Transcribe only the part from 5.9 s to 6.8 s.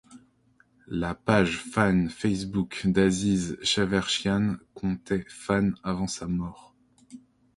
sa mort.